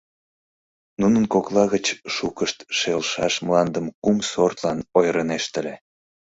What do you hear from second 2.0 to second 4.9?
шукышт шелшаш мландым кум сортлан